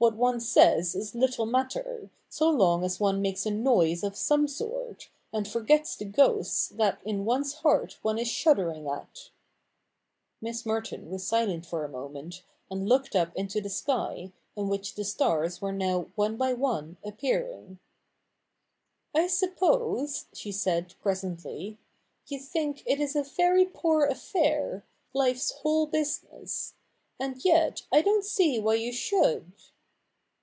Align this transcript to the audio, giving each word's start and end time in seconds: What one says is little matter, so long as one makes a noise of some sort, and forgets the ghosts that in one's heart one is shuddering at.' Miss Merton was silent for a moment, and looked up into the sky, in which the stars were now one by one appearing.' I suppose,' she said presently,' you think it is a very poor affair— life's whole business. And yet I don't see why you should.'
What 0.00 0.16
one 0.16 0.40
says 0.40 0.94
is 0.94 1.14
little 1.14 1.44
matter, 1.44 2.08
so 2.30 2.48
long 2.48 2.84
as 2.84 2.98
one 2.98 3.20
makes 3.20 3.44
a 3.44 3.50
noise 3.50 4.02
of 4.02 4.16
some 4.16 4.48
sort, 4.48 5.10
and 5.30 5.46
forgets 5.46 5.94
the 5.94 6.06
ghosts 6.06 6.68
that 6.70 7.02
in 7.04 7.26
one's 7.26 7.52
heart 7.56 7.98
one 8.00 8.16
is 8.18 8.26
shuddering 8.26 8.88
at.' 8.88 9.28
Miss 10.40 10.64
Merton 10.64 11.10
was 11.10 11.26
silent 11.26 11.66
for 11.66 11.84
a 11.84 11.88
moment, 11.90 12.44
and 12.70 12.88
looked 12.88 13.14
up 13.14 13.36
into 13.36 13.60
the 13.60 13.68
sky, 13.68 14.32
in 14.56 14.70
which 14.70 14.94
the 14.94 15.04
stars 15.04 15.60
were 15.60 15.70
now 15.70 16.06
one 16.14 16.38
by 16.38 16.54
one 16.54 16.96
appearing.' 17.04 17.78
I 19.14 19.26
suppose,' 19.26 20.28
she 20.32 20.50
said 20.50 20.94
presently,' 21.02 21.78
you 22.30 22.38
think 22.38 22.82
it 22.86 23.00
is 23.00 23.14
a 23.14 23.22
very 23.22 23.66
poor 23.66 24.06
affair— 24.06 24.82
life's 25.12 25.50
whole 25.50 25.84
business. 25.86 26.72
And 27.18 27.44
yet 27.44 27.82
I 27.92 28.00
don't 28.00 28.24
see 28.24 28.58
why 28.58 28.76
you 28.76 28.94
should.' 28.94 29.52